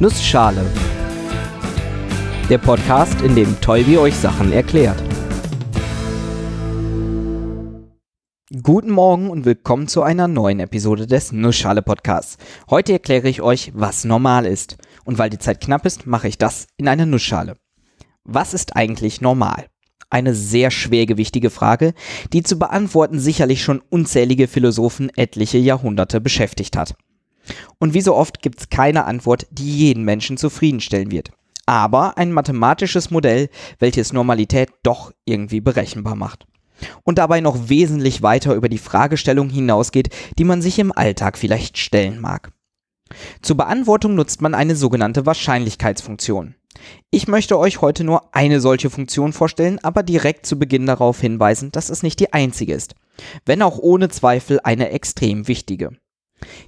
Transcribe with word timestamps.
Nussschale. 0.00 0.64
Der 2.48 2.58
Podcast, 2.58 3.20
in 3.22 3.34
dem 3.34 3.60
Tolbi 3.60 3.98
euch 3.98 4.14
Sachen 4.14 4.52
erklärt. 4.52 5.02
Guten 8.62 8.92
Morgen 8.92 9.28
und 9.28 9.44
willkommen 9.44 9.88
zu 9.88 10.04
einer 10.04 10.28
neuen 10.28 10.60
Episode 10.60 11.08
des 11.08 11.32
Nussschale 11.32 11.82
Podcasts. 11.82 12.36
Heute 12.70 12.92
erkläre 12.92 13.28
ich 13.28 13.42
euch, 13.42 13.72
was 13.74 14.04
normal 14.04 14.46
ist. 14.46 14.76
Und 15.04 15.18
weil 15.18 15.30
die 15.30 15.40
Zeit 15.40 15.60
knapp 15.60 15.84
ist, 15.84 16.06
mache 16.06 16.28
ich 16.28 16.38
das 16.38 16.68
in 16.76 16.86
einer 16.86 17.04
Nussschale. 17.04 17.56
Was 18.22 18.54
ist 18.54 18.76
eigentlich 18.76 19.20
normal? 19.20 19.66
Eine 20.10 20.32
sehr 20.32 20.70
schwergewichtige 20.70 21.50
Frage, 21.50 21.92
die 22.32 22.44
zu 22.44 22.56
beantworten 22.56 23.18
sicherlich 23.18 23.64
schon 23.64 23.82
unzählige 23.90 24.46
Philosophen 24.46 25.10
etliche 25.16 25.58
Jahrhunderte 25.58 26.20
beschäftigt 26.20 26.76
hat. 26.76 26.94
Und 27.78 27.94
wie 27.94 28.00
so 28.00 28.14
oft 28.14 28.42
gibt 28.42 28.60
es 28.60 28.68
keine 28.68 29.04
Antwort, 29.04 29.46
die 29.50 29.76
jeden 29.76 30.04
Menschen 30.04 30.36
zufriedenstellen 30.36 31.10
wird. 31.10 31.30
Aber 31.66 32.16
ein 32.16 32.32
mathematisches 32.32 33.10
Modell, 33.10 33.50
welches 33.78 34.12
Normalität 34.12 34.70
doch 34.82 35.12
irgendwie 35.24 35.60
berechenbar 35.60 36.16
macht. 36.16 36.46
Und 37.04 37.18
dabei 37.18 37.40
noch 37.40 37.68
wesentlich 37.68 38.22
weiter 38.22 38.54
über 38.54 38.68
die 38.68 38.78
Fragestellung 38.78 39.50
hinausgeht, 39.50 40.14
die 40.38 40.44
man 40.44 40.62
sich 40.62 40.78
im 40.78 40.92
Alltag 40.92 41.36
vielleicht 41.36 41.76
stellen 41.76 42.20
mag. 42.20 42.52
Zur 43.42 43.56
Beantwortung 43.56 44.14
nutzt 44.14 44.42
man 44.42 44.54
eine 44.54 44.76
sogenannte 44.76 45.26
Wahrscheinlichkeitsfunktion. 45.26 46.54
Ich 47.10 47.26
möchte 47.26 47.58
euch 47.58 47.80
heute 47.80 48.04
nur 48.04 48.34
eine 48.34 48.60
solche 48.60 48.90
Funktion 48.90 49.32
vorstellen, 49.32 49.78
aber 49.82 50.02
direkt 50.02 50.46
zu 50.46 50.58
Beginn 50.58 50.86
darauf 50.86 51.20
hinweisen, 51.20 51.72
dass 51.72 51.90
es 51.90 52.02
nicht 52.02 52.20
die 52.20 52.32
einzige 52.32 52.74
ist, 52.74 52.94
wenn 53.44 53.62
auch 53.62 53.78
ohne 53.78 54.08
Zweifel 54.08 54.60
eine 54.62 54.90
extrem 54.90 55.48
wichtige. 55.48 55.90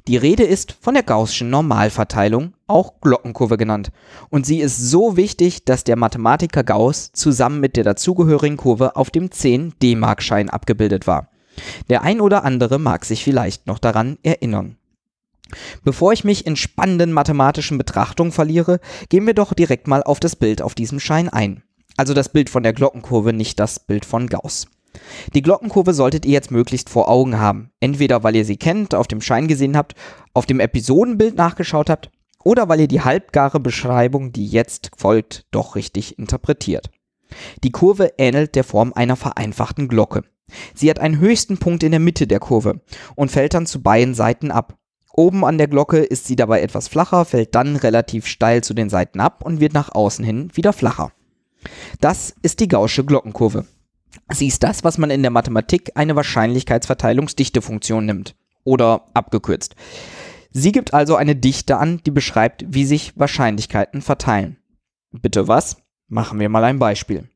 Die 0.08 0.16
Rede 0.16 0.42
ist 0.42 0.74
von 0.80 0.94
der 0.94 1.02
Gaußschen 1.02 1.50
Normalverteilung, 1.50 2.54
auch 2.66 3.00
Glockenkurve 3.00 3.56
genannt, 3.56 3.90
und 4.28 4.46
sie 4.46 4.60
ist 4.60 4.78
so 4.78 5.16
wichtig, 5.16 5.64
dass 5.64 5.84
der 5.84 5.96
Mathematiker 5.96 6.64
Gauss 6.64 7.12
zusammen 7.12 7.60
mit 7.60 7.76
der 7.76 7.84
dazugehörigen 7.84 8.56
Kurve 8.56 8.96
auf 8.96 9.10
dem 9.10 9.30
10 9.30 9.74
D-Mark-Schein 9.82 10.50
abgebildet 10.50 11.06
war. 11.06 11.30
Der 11.88 12.02
ein 12.02 12.20
oder 12.20 12.44
andere 12.44 12.78
mag 12.78 13.04
sich 13.04 13.22
vielleicht 13.22 13.66
noch 13.66 13.78
daran 13.78 14.18
erinnern. 14.22 14.76
Bevor 15.84 16.12
ich 16.12 16.24
mich 16.24 16.46
in 16.46 16.56
spannenden 16.56 17.12
mathematischen 17.12 17.78
Betrachtungen 17.78 18.32
verliere, 18.32 18.80
gehen 19.08 19.26
wir 19.26 19.34
doch 19.34 19.52
direkt 19.52 19.88
mal 19.88 20.02
auf 20.02 20.20
das 20.20 20.36
Bild 20.36 20.62
auf 20.62 20.74
diesem 20.74 21.00
Schein 21.00 21.28
ein. 21.28 21.62
Also 21.96 22.14
das 22.14 22.28
Bild 22.30 22.48
von 22.50 22.62
der 22.62 22.72
Glockenkurve, 22.72 23.32
nicht 23.32 23.58
das 23.58 23.80
Bild 23.80 24.04
von 24.04 24.28
Gauss. 24.28 24.68
Die 25.34 25.42
Glockenkurve 25.42 25.94
solltet 25.94 26.24
ihr 26.24 26.32
jetzt 26.32 26.50
möglichst 26.50 26.90
vor 26.90 27.08
Augen 27.08 27.38
haben. 27.38 27.70
Entweder 27.80 28.22
weil 28.22 28.36
ihr 28.36 28.44
sie 28.44 28.56
kennt, 28.56 28.94
auf 28.94 29.06
dem 29.06 29.20
Schein 29.20 29.48
gesehen 29.48 29.76
habt, 29.76 29.94
auf 30.34 30.46
dem 30.46 30.60
Episodenbild 30.60 31.36
nachgeschaut 31.36 31.90
habt 31.90 32.10
oder 32.42 32.68
weil 32.68 32.80
ihr 32.80 32.88
die 32.88 33.02
halbgare 33.02 33.60
Beschreibung, 33.60 34.32
die 34.32 34.46
jetzt 34.46 34.90
folgt, 34.96 35.46
doch 35.50 35.76
richtig 35.76 36.18
interpretiert. 36.18 36.90
Die 37.62 37.70
Kurve 37.70 38.14
ähnelt 38.18 38.54
der 38.54 38.64
Form 38.64 38.92
einer 38.94 39.16
vereinfachten 39.16 39.88
Glocke. 39.88 40.24
Sie 40.74 40.90
hat 40.90 40.98
einen 40.98 41.20
höchsten 41.20 41.58
Punkt 41.58 41.82
in 41.82 41.92
der 41.92 42.00
Mitte 42.00 42.26
der 42.26 42.40
Kurve 42.40 42.80
und 43.14 43.30
fällt 43.30 43.54
dann 43.54 43.66
zu 43.66 43.82
beiden 43.82 44.14
Seiten 44.14 44.50
ab. 44.50 44.76
Oben 45.12 45.44
an 45.44 45.58
der 45.58 45.68
Glocke 45.68 45.98
ist 45.98 46.26
sie 46.26 46.36
dabei 46.36 46.62
etwas 46.62 46.88
flacher, 46.88 47.24
fällt 47.24 47.54
dann 47.54 47.76
relativ 47.76 48.26
steil 48.26 48.64
zu 48.64 48.74
den 48.74 48.88
Seiten 48.88 49.20
ab 49.20 49.44
und 49.44 49.60
wird 49.60 49.74
nach 49.74 49.94
außen 49.94 50.24
hin 50.24 50.50
wieder 50.54 50.72
flacher. 50.72 51.12
Das 52.00 52.34
ist 52.42 52.60
die 52.60 52.68
Gaußsche 52.68 53.04
Glockenkurve. 53.04 53.66
Sie 54.32 54.46
ist 54.46 54.62
das, 54.62 54.84
was 54.84 54.98
man 54.98 55.10
in 55.10 55.22
der 55.22 55.30
Mathematik 55.30 55.92
eine 55.94 56.16
Wahrscheinlichkeitsverteilungsdichtefunktion 56.16 58.06
nimmt. 58.06 58.34
Oder 58.64 59.06
abgekürzt. 59.14 59.74
Sie 60.52 60.72
gibt 60.72 60.92
also 60.92 61.16
eine 61.16 61.36
Dichte 61.36 61.78
an, 61.78 62.00
die 62.04 62.10
beschreibt, 62.10 62.64
wie 62.68 62.84
sich 62.84 63.12
Wahrscheinlichkeiten 63.16 64.02
verteilen. 64.02 64.58
Bitte 65.12 65.48
was? 65.48 65.78
Machen 66.08 66.40
wir 66.40 66.48
mal 66.48 66.64
ein 66.64 66.78
Beispiel. 66.78 67.28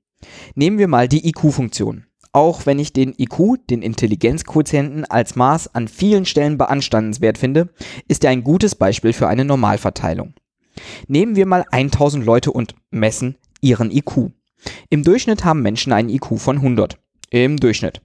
Nehmen 0.55 0.79
wir 0.79 0.89
mal 0.89 1.09
die 1.09 1.29
IQ-Funktion. 1.29 2.07
Auch 2.33 2.67
wenn 2.67 2.81
ich 2.81 2.93
den 2.93 3.15
IQ, 3.17 3.67
den 3.71 3.83
Intelligenzquotienten, 3.83 5.05
als 5.05 5.37
Maß 5.37 5.75
an 5.75 5.87
vielen 5.87 6.27
Stellen 6.27 6.59
beanstandenswert 6.59 7.39
finde, 7.39 7.73
ist 8.09 8.25
er 8.25 8.31
ein 8.31 8.43
gutes 8.43 8.75
Beispiel 8.75 9.13
für 9.13 9.29
eine 9.29 9.45
Normalverteilung. 9.45 10.35
Nehmen 11.07 11.37
wir 11.37 11.47
mal 11.47 11.65
1000 11.71 12.25
Leute 12.25 12.51
und 12.51 12.75
messen 12.91 13.37
ihren 13.61 13.93
IQ. 13.93 14.33
Im 14.95 15.03
Durchschnitt 15.03 15.45
haben 15.45 15.61
Menschen 15.61 15.93
einen 15.93 16.09
IQ 16.09 16.39
von 16.39 16.59
100. 16.59 17.01
Im 17.31 17.57
Durchschnitt. 17.57 18.01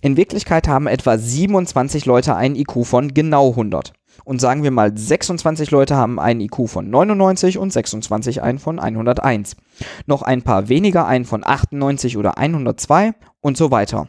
In 0.00 0.16
Wirklichkeit 0.16 0.66
haben 0.66 0.88
etwa 0.88 1.16
27 1.16 2.06
Leute 2.06 2.34
einen 2.34 2.56
IQ 2.56 2.84
von 2.84 3.14
genau 3.14 3.50
100. 3.50 3.92
Und 4.24 4.40
sagen 4.40 4.64
wir 4.64 4.72
mal, 4.72 4.90
26 4.98 5.70
Leute 5.70 5.94
haben 5.94 6.18
einen 6.18 6.40
IQ 6.40 6.68
von 6.68 6.90
99 6.90 7.56
und 7.56 7.72
26 7.72 8.42
einen 8.42 8.58
von 8.58 8.80
101. 8.80 9.54
Noch 10.06 10.22
ein 10.22 10.42
paar 10.42 10.68
weniger 10.68 11.06
einen 11.06 11.24
von 11.24 11.46
98 11.46 12.16
oder 12.16 12.36
102 12.36 13.12
und 13.40 13.56
so 13.56 13.70
weiter. 13.70 14.08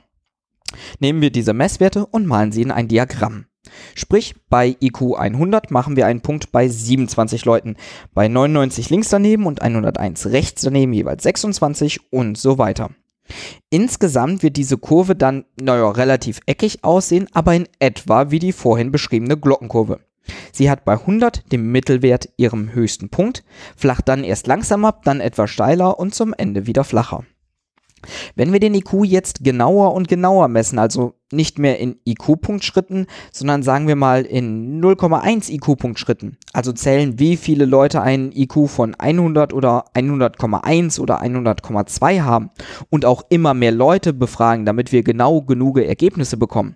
Nehmen 0.98 1.22
wir 1.22 1.30
diese 1.30 1.54
Messwerte 1.54 2.08
und 2.08 2.26
malen 2.26 2.52
sie 2.52 2.64
in 2.64 2.72
ein 2.72 2.88
Diagramm. 2.88 3.46
Sprich, 3.96 4.36
bei 4.50 4.76
IQ 4.82 5.16
100 5.18 5.72
machen 5.72 5.96
wir 5.96 6.06
einen 6.06 6.22
Punkt 6.22 6.52
bei 6.52 6.68
27 6.68 7.46
Leuten, 7.46 7.76
bei 8.14 8.28
99 8.28 8.90
links 8.90 9.10
daneben 9.10 9.46
und 9.46 9.62
101 9.62 10.28
rechts 10.28 10.62
daneben 10.62 10.94
jeweils 10.94 11.24
26 11.24 12.12
und 12.12 12.38
so 12.38 12.58
weiter. 12.58 12.92
Insgesamt 13.70 14.44
wird 14.44 14.58
diese 14.58 14.78
Kurve 14.78 15.16
dann, 15.16 15.46
naja, 15.60 15.90
relativ 15.90 16.40
eckig 16.46 16.84
aussehen, 16.84 17.28
aber 17.34 17.56
in 17.56 17.68
etwa 17.80 18.32
wie 18.32 18.40
die 18.40 18.52
vorhin 18.52 18.92
beschriebene 18.92 19.38
Glockenkurve. 19.38 20.00
Sie 20.52 20.70
hat 20.70 20.86
bei 20.86 20.94
100 20.94 21.52
den 21.52 21.72
Mittelwert 21.72 22.30
ihrem 22.38 22.74
höchsten 22.74 23.10
Punkt, 23.10 23.44
flacht 23.76 24.08
dann 24.08 24.24
erst 24.24 24.48
langsam 24.48 24.86
ab, 24.86 25.02
dann 25.04 25.22
etwas 25.22 25.50
steiler 25.50 26.00
und 26.00 26.16
zum 26.16 26.34
Ende 26.34 26.68
wieder 26.68 26.84
flacher. 26.84 27.26
Wenn 28.36 28.54
wir 28.54 28.60
den 28.60 28.74
IQ 28.74 29.04
jetzt 29.04 29.44
genauer 29.44 29.94
und 29.94 30.08
genauer 30.08 30.48
messen, 30.48 30.80
also 30.80 31.14
nicht 31.32 31.60
mehr 31.60 31.80
in 31.80 31.98
IQ-Punktschritten, 32.06 33.08
sondern 33.32 33.64
sagen 33.64 33.88
wir 33.88 33.96
mal 33.96 34.24
in 34.24 34.82
0,1 34.82 35.50
IQ-Punktschritten, 35.52 36.38
also 36.54 36.72
zählen, 36.72 37.20
wie 37.20 37.38
viele 37.38 37.66
Leute 37.66 38.02
einen 38.02 38.32
IQ 38.32 38.68
von 38.68 38.96
100 38.96 39.54
oder 39.54 39.86
100,1 39.94 41.00
oder 41.00 41.22
100,2 41.22 42.22
haben 42.22 42.50
und 42.90 43.06
auch 43.06 43.24
immer 43.30 43.54
mehr 43.54 43.72
Leute 43.72 44.14
befragen, 44.14 44.66
damit 44.66 44.92
wir 44.92 45.04
genau 45.04 45.42
genug 45.42 45.80
Ergebnisse 45.80 46.38
bekommen, 46.38 46.76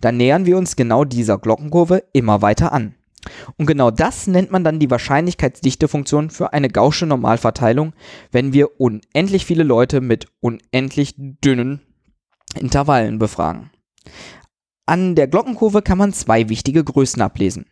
dann 0.00 0.16
nähern 0.16 0.46
wir 0.46 0.56
uns 0.56 0.76
genau 0.76 1.04
dieser 1.04 1.38
Glockenkurve 1.38 2.04
immer 2.12 2.40
weiter 2.42 2.72
an. 2.72 2.94
Und 3.56 3.66
genau 3.66 3.90
das 3.90 4.26
nennt 4.26 4.50
man 4.50 4.64
dann 4.64 4.78
die 4.78 4.90
Wahrscheinlichkeitsdichtefunktion 4.90 6.30
für 6.30 6.52
eine 6.52 6.68
gaußsche 6.68 7.06
Normalverteilung, 7.06 7.92
wenn 8.30 8.52
wir 8.52 8.80
unendlich 8.80 9.44
viele 9.44 9.64
Leute 9.64 10.00
mit 10.00 10.26
unendlich 10.40 11.14
dünnen 11.16 11.80
Intervallen 12.54 13.18
befragen. 13.18 13.70
An 14.86 15.14
der 15.14 15.28
Glockenkurve 15.28 15.82
kann 15.82 15.98
man 15.98 16.12
zwei 16.12 16.48
wichtige 16.48 16.82
Größen 16.82 17.20
ablesen. 17.20 17.66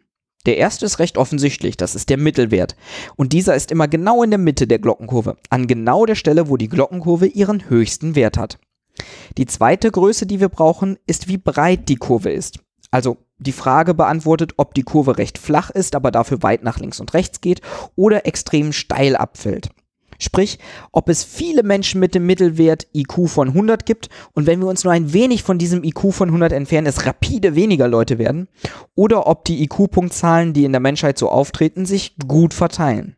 Der 0.45 0.59
erste 0.59 0.87
ist 0.87 1.01
recht 1.01 1.19
offensichtlich, 1.19 1.77
das 1.77 1.95
ist 1.95 2.09
der 2.09 2.19
Mittelwert. 2.19 2.77
Und 3.17 3.33
dieser 3.33 3.57
ist 3.57 3.73
immer 3.73 3.89
genau 3.89 4.23
in 4.23 4.31
der 4.31 4.39
Mitte 4.39 4.67
der 4.67 4.79
Glockenkurve, 4.79 5.37
an 5.51 5.67
genau 5.67 6.07
der 6.07 6.15
Stelle, 6.15 6.49
wo 6.49 6.57
die 6.57 6.69
Glockenkurve 6.69 7.27
ihren 7.27 7.69
höchsten 7.69 8.15
Wert 8.15 8.39
hat. 8.39 8.59
Die 9.39 9.47
zweite 9.47 9.91
Größe, 9.91 10.27
die 10.27 10.41
wir 10.41 10.49
brauchen, 10.49 10.99
ist, 11.07 11.27
wie 11.29 11.39
breit 11.39 11.89
die 11.89 11.97
Kurve 11.97 12.31
ist. 12.31 12.61
Also 12.91 13.17
die 13.39 13.53
Frage 13.53 13.95
beantwortet, 13.95 14.55
ob 14.57 14.75
die 14.75 14.83
Kurve 14.83 15.19
recht 15.19 15.39
flach 15.39 15.71
ist, 15.71 15.95
aber 15.95 16.11
dafür 16.11 16.43
weit 16.43 16.63
nach 16.63 16.79
links 16.79 17.01
und 17.01 17.15
rechts 17.15 17.41
geht 17.41 17.61
oder 17.95 18.27
extrem 18.27 18.73
steil 18.73 19.17
abfällt. 19.17 19.71
Sprich, 20.19 20.59
ob 20.93 21.09
es 21.09 21.25
viele 21.25 21.63
Menschen 21.63 22.01
mit 22.01 22.15
dem 22.15 22.25
Mittelwert 22.25 22.87
IQ 22.95 23.29
von 23.29 23.49
100 23.49 23.85
gibt 23.85 24.09
und 24.33 24.47
wenn 24.47 24.61
wir 24.61 24.69
uns 24.69 24.83
nur 24.85 24.93
ein 24.93 25.13
wenig 25.13 25.43
von 25.43 25.59
diesem 25.59 25.85
IQ 25.85 26.13
von 26.13 26.29
100 26.29 26.53
entfernen, 26.53 26.87
es 26.87 27.05
rapide 27.05 27.55
weniger 27.55 27.89
Leute 27.89 28.19
werden 28.19 28.49
oder 28.95 29.27
ob 29.27 29.45
die 29.45 29.63
IQ-Punktzahlen, 29.65 30.55
die 30.55 30.65
in 30.65 30.73
der 30.73 30.81
Menschheit 30.81 31.19
so 31.19 31.29
auftreten, 31.29 31.85
sich 31.85 32.17
gut 32.27 32.55
verteilen. 32.55 33.17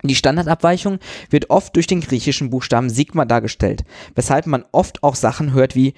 Die 0.03 0.15
Standardabweichung 0.15 0.99
wird 1.29 1.49
oft 1.49 1.75
durch 1.75 1.87
den 1.87 2.01
griechischen 2.01 2.49
Buchstaben 2.49 2.89
Sigma 2.89 3.25
dargestellt, 3.25 3.83
weshalb 4.15 4.47
man 4.47 4.65
oft 4.71 5.03
auch 5.03 5.15
Sachen 5.15 5.53
hört 5.53 5.75
wie 5.75 5.93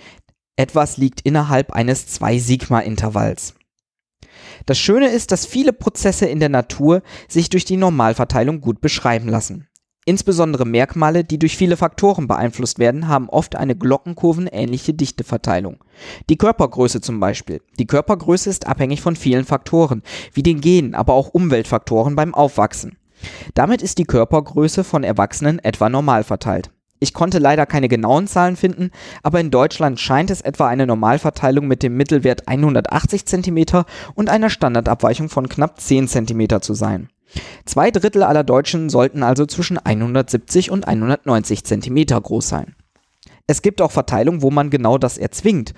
etwas 0.56 0.98
liegt 0.98 1.22
innerhalb 1.22 1.72
eines 1.72 2.08
2-Sigma-Intervalls. 2.20 3.56
Das 4.66 4.78
Schöne 4.78 5.08
ist, 5.08 5.32
dass 5.32 5.46
viele 5.46 5.74
Prozesse 5.74 6.26
in 6.26 6.40
der 6.40 6.50
Natur 6.50 7.02
sich 7.28 7.50
durch 7.50 7.66
die 7.66 7.78
Normalverteilung 7.78 8.62
gut 8.62 8.82
beschreiben 8.82 9.30
lassen. 9.30 9.68
Insbesondere 10.06 10.66
Merkmale, 10.66 11.24
die 11.24 11.40
durch 11.40 11.56
viele 11.56 11.78
Faktoren 11.78 12.28
beeinflusst 12.28 12.78
werden, 12.78 13.08
haben 13.08 13.30
oft 13.30 13.56
eine 13.56 13.76
glockenkurvenähnliche 13.76 14.94
Dichteverteilung. 14.94 15.78
Die 16.30 16.38
Körpergröße 16.38 17.00
zum 17.00 17.20
Beispiel. 17.20 17.62
Die 17.80 17.88
Körpergröße 17.88 18.50
ist 18.50 18.68
abhängig 18.68 19.02
von 19.02 19.16
vielen 19.16 19.46
Faktoren, 19.46 20.04
wie 20.34 20.44
den 20.44 20.60
Genen, 20.60 20.94
aber 20.94 21.14
auch 21.14 21.30
Umweltfaktoren 21.30 22.16
beim 22.16 22.34
Aufwachsen. 22.34 22.98
Damit 23.54 23.82
ist 23.82 23.98
die 23.98 24.06
Körpergröße 24.06 24.84
von 24.84 25.04
Erwachsenen 25.04 25.60
etwa 25.60 25.88
normal 25.88 26.26
verteilt. 26.26 26.72
Ich 27.00 27.14
konnte 27.14 27.38
leider 27.38 27.66
keine 27.66 27.90
genauen 27.90 28.28
Zahlen 28.28 28.56
finden, 28.56 28.92
aber 29.24 29.42
in 29.42 29.52
Deutschland 29.52 30.00
scheint 30.00 30.32
es 30.32 30.40
etwa 30.40 30.68
eine 30.68 30.88
Normalverteilung 30.88 31.68
mit 31.68 31.84
dem 31.84 31.98
Mittelwert 31.98 32.48
180 32.48 33.26
cm 33.26 33.84
und 34.16 34.30
einer 34.30 34.50
Standardabweichung 34.50 35.28
von 35.28 35.50
knapp 35.50 35.82
10 35.82 36.08
cm 36.08 36.62
zu 36.62 36.74
sein. 36.74 37.10
Zwei 37.66 37.92
Drittel 37.92 38.24
aller 38.24 38.44
Deutschen 38.44 38.90
sollten 38.90 39.24
also 39.24 39.46
zwischen 39.46 39.78
170 39.78 40.72
und 40.72 40.88
190 40.88 41.64
cm 41.64 42.06
groß 42.06 42.48
sein. 42.48 42.76
Es 43.48 43.62
gibt 43.62 43.82
auch 43.82 43.92
Verteilungen, 43.92 44.42
wo 44.42 44.52
man 44.52 44.70
genau 44.70 44.98
das 44.98 45.18
erzwingt. 45.18 45.74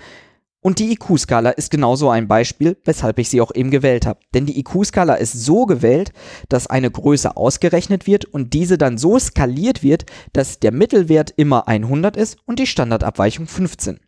Und 0.60 0.80
die 0.80 0.92
IQ-Skala 0.92 1.50
ist 1.50 1.70
genauso 1.70 2.10
ein 2.10 2.26
Beispiel, 2.26 2.76
weshalb 2.84 3.20
ich 3.20 3.28
sie 3.28 3.40
auch 3.40 3.54
eben 3.54 3.70
gewählt 3.70 4.04
habe. 4.04 4.18
Denn 4.34 4.46
die 4.46 4.58
IQ-Skala 4.58 5.14
ist 5.14 5.32
so 5.32 5.64
gewählt, 5.64 6.12
dass 6.48 6.66
eine 6.66 6.90
Größe 6.90 7.36
ausgerechnet 7.36 8.08
wird 8.08 8.24
und 8.24 8.52
diese 8.52 8.76
dann 8.76 8.98
so 8.98 9.16
skaliert 9.16 9.84
wird, 9.84 10.06
dass 10.32 10.58
der 10.58 10.72
Mittelwert 10.72 11.32
immer 11.36 11.68
100 11.68 12.16
ist 12.16 12.38
und 12.46 12.58
die 12.58 12.66
Standardabweichung 12.66 13.46
15. 13.46 14.00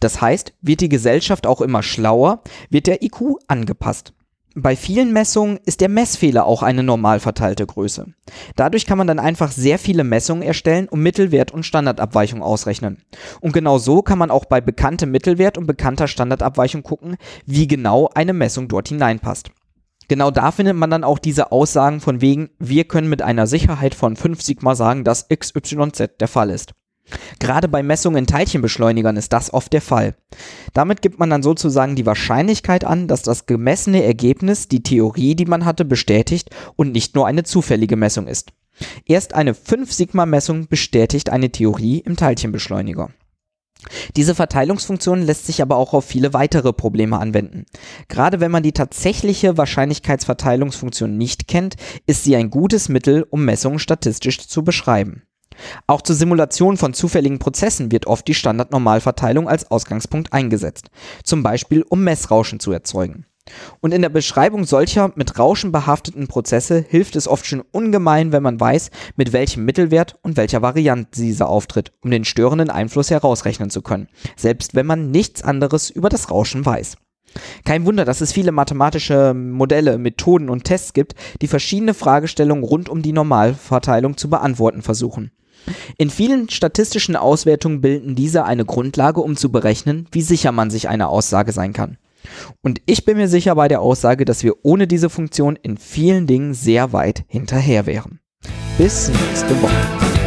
Das 0.00 0.20
heißt, 0.20 0.54
wird 0.60 0.80
die 0.80 0.88
Gesellschaft 0.88 1.46
auch 1.46 1.60
immer 1.60 1.82
schlauer, 1.82 2.42
wird 2.70 2.88
der 2.88 3.04
IQ 3.04 3.36
angepasst. 3.46 4.12
Bei 4.56 4.74
vielen 4.74 5.12
Messungen 5.12 5.60
ist 5.64 5.80
der 5.80 5.88
Messfehler 5.88 6.44
auch 6.44 6.64
eine 6.64 6.82
normal 6.82 7.20
verteilte 7.20 7.64
Größe. 7.64 8.06
Dadurch 8.56 8.84
kann 8.84 8.98
man 8.98 9.06
dann 9.06 9.20
einfach 9.20 9.52
sehr 9.52 9.78
viele 9.78 10.02
Messungen 10.02 10.42
erstellen 10.42 10.88
und 10.88 11.00
Mittelwert 11.00 11.52
und 11.52 11.64
Standardabweichung 11.64 12.42
ausrechnen. 12.42 13.04
Und 13.40 13.52
genau 13.52 13.78
so 13.78 14.02
kann 14.02 14.18
man 14.18 14.32
auch 14.32 14.46
bei 14.46 14.60
bekanntem 14.60 15.12
Mittelwert 15.12 15.56
und 15.56 15.66
bekannter 15.66 16.08
Standardabweichung 16.08 16.82
gucken, 16.82 17.16
wie 17.46 17.68
genau 17.68 18.10
eine 18.12 18.32
Messung 18.32 18.66
dort 18.66 18.88
hineinpasst. 18.88 19.52
Genau 20.08 20.32
da 20.32 20.50
findet 20.50 20.76
man 20.76 20.90
dann 20.90 21.04
auch 21.04 21.20
diese 21.20 21.52
Aussagen 21.52 22.00
von 22.00 22.20
wegen, 22.20 22.50
wir 22.58 22.82
können 22.82 23.08
mit 23.08 23.22
einer 23.22 23.46
Sicherheit 23.46 23.94
von 23.94 24.16
5 24.16 24.42
Sigma 24.42 24.74
sagen, 24.74 25.04
dass 25.04 25.28
XYZ 25.28 26.18
der 26.18 26.26
Fall 26.26 26.50
ist. 26.50 26.72
Gerade 27.38 27.68
bei 27.68 27.82
Messungen 27.82 28.18
in 28.18 28.26
Teilchenbeschleunigern 28.26 29.16
ist 29.16 29.32
das 29.32 29.52
oft 29.52 29.72
der 29.72 29.82
Fall. 29.82 30.14
Damit 30.72 31.02
gibt 31.02 31.18
man 31.18 31.30
dann 31.30 31.42
sozusagen 31.42 31.96
die 31.96 32.06
Wahrscheinlichkeit 32.06 32.84
an, 32.84 33.08
dass 33.08 33.22
das 33.22 33.46
gemessene 33.46 34.04
Ergebnis 34.04 34.68
die 34.68 34.82
Theorie, 34.82 35.34
die 35.34 35.46
man 35.46 35.64
hatte, 35.64 35.84
bestätigt 35.84 36.50
und 36.76 36.92
nicht 36.92 37.14
nur 37.14 37.26
eine 37.26 37.44
zufällige 37.44 37.96
Messung 37.96 38.26
ist. 38.26 38.52
Erst 39.04 39.34
eine 39.34 39.52
5-Sigma-Messung 39.52 40.68
bestätigt 40.68 41.30
eine 41.30 41.50
Theorie 41.50 41.98
im 41.98 42.16
Teilchenbeschleuniger. 42.16 43.10
Diese 44.16 44.34
Verteilungsfunktion 44.34 45.22
lässt 45.22 45.46
sich 45.46 45.62
aber 45.62 45.76
auch 45.76 45.94
auf 45.94 46.04
viele 46.04 46.34
weitere 46.34 46.72
Probleme 46.72 47.18
anwenden. 47.18 47.64
Gerade 48.08 48.40
wenn 48.40 48.50
man 48.50 48.62
die 48.62 48.72
tatsächliche 48.72 49.56
Wahrscheinlichkeitsverteilungsfunktion 49.56 51.16
nicht 51.16 51.48
kennt, 51.48 51.76
ist 52.06 52.24
sie 52.24 52.36
ein 52.36 52.50
gutes 52.50 52.88
Mittel, 52.88 53.26
um 53.28 53.44
Messungen 53.44 53.78
statistisch 53.78 54.46
zu 54.46 54.62
beschreiben. 54.62 55.22
Auch 55.86 56.02
zur 56.02 56.16
Simulation 56.16 56.76
von 56.76 56.94
zufälligen 56.94 57.38
Prozessen 57.38 57.92
wird 57.92 58.06
oft 58.06 58.26
die 58.28 58.34
Standardnormalverteilung 58.34 59.48
als 59.48 59.70
Ausgangspunkt 59.70 60.32
eingesetzt, 60.32 60.90
zum 61.24 61.42
Beispiel 61.42 61.82
um 61.88 62.04
Messrauschen 62.04 62.60
zu 62.60 62.72
erzeugen. 62.72 63.26
Und 63.80 63.92
in 63.92 64.02
der 64.02 64.08
Beschreibung 64.10 64.64
solcher 64.64 65.12
mit 65.14 65.38
Rauschen 65.38 65.72
behafteten 65.72 66.28
Prozesse 66.28 66.84
hilft 66.88 67.16
es 67.16 67.26
oft 67.26 67.46
schon 67.46 67.62
ungemein, 67.72 68.32
wenn 68.32 68.42
man 68.42 68.60
weiß, 68.60 68.90
mit 69.16 69.32
welchem 69.32 69.64
Mittelwert 69.64 70.16
und 70.22 70.36
welcher 70.36 70.62
Variante 70.62 71.10
dieser 71.20 71.48
auftritt, 71.48 71.92
um 72.02 72.10
den 72.10 72.24
störenden 72.24 72.70
Einfluss 72.70 73.10
herausrechnen 73.10 73.70
zu 73.70 73.82
können, 73.82 74.08
selbst 74.36 74.74
wenn 74.74 74.86
man 74.86 75.10
nichts 75.10 75.42
anderes 75.42 75.90
über 75.90 76.08
das 76.08 76.30
Rauschen 76.30 76.64
weiß. 76.64 76.96
Kein 77.64 77.86
Wunder, 77.86 78.04
dass 78.04 78.20
es 78.20 78.32
viele 78.32 78.50
mathematische 78.50 79.34
Modelle, 79.34 79.98
Methoden 79.98 80.48
und 80.48 80.64
Tests 80.64 80.92
gibt, 80.92 81.14
die 81.40 81.46
verschiedene 81.46 81.94
Fragestellungen 81.94 82.64
rund 82.64 82.88
um 82.88 83.02
die 83.02 83.12
Normalverteilung 83.12 84.16
zu 84.16 84.28
beantworten 84.28 84.82
versuchen. 84.82 85.30
In 85.98 86.10
vielen 86.10 86.48
statistischen 86.48 87.16
Auswertungen 87.16 87.80
bilden 87.80 88.14
diese 88.14 88.44
eine 88.44 88.64
Grundlage, 88.64 89.20
um 89.20 89.36
zu 89.36 89.50
berechnen, 89.50 90.06
wie 90.12 90.22
sicher 90.22 90.52
man 90.52 90.70
sich 90.70 90.88
einer 90.88 91.08
Aussage 91.08 91.52
sein 91.52 91.72
kann. 91.72 91.98
Und 92.62 92.80
ich 92.86 93.04
bin 93.04 93.16
mir 93.16 93.28
sicher 93.28 93.54
bei 93.54 93.68
der 93.68 93.80
Aussage, 93.80 94.24
dass 94.24 94.42
wir 94.42 94.54
ohne 94.62 94.86
diese 94.86 95.10
Funktion 95.10 95.56
in 95.56 95.78
vielen 95.78 96.26
Dingen 96.26 96.54
sehr 96.54 96.92
weit 96.92 97.24
hinterher 97.28 97.86
wären. 97.86 98.20
Bis 98.78 99.08
nächste 99.08 99.60
Woche. 99.62 100.19